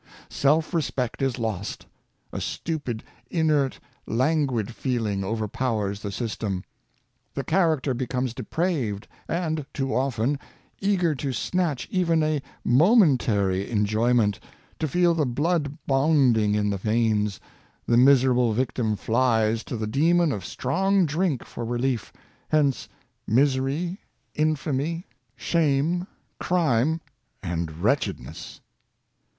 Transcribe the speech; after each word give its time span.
Self 0.31 0.73
respect 0.73 1.21
is 1.21 1.37
lost; 1.37 1.85
a 2.33 2.41
stupid, 2.41 3.03
inert, 3.29 3.79
languid 4.07 4.73
feeling 4.73 5.23
overpowers 5.23 5.99
the 5.99 6.11
system, 6.11 6.63
the 7.35 7.43
character 7.43 7.93
becomes 7.93 8.33
depraved, 8.33 9.07
and 9.27 9.63
too 9.75 9.93
often— 9.93 10.39
eager 10.81 11.13
to 11.13 11.31
snatch 11.31 11.87
even 11.91 12.21
46 12.21 12.21
Wholesome 12.25 12.49
Homes 12.49 12.67
Necessary, 12.67 12.77
a 12.77 12.77
momentary 13.35 13.69
enjoyment, 13.69 14.39
to 14.79 14.87
feel 14.87 15.13
the 15.13 15.27
blood 15.27 15.77
bounding 15.85 16.55
in 16.55 16.71
the 16.71 16.77
veins— 16.77 17.39
the 17.85 17.95
miserable 17.95 18.53
victim 18.53 18.95
flies 18.95 19.63
to 19.65 19.77
the 19.77 19.85
demon 19.85 20.31
of 20.31 20.43
strong 20.43 21.05
drink 21.05 21.45
for 21.45 21.63
relief, 21.63 22.11
hence, 22.49 22.89
misery, 23.27 23.99
infamy, 24.33 25.05
shame, 25.37 26.07
crime 26.39 26.99
and 27.43 27.83
wretchedness. 27.83 28.61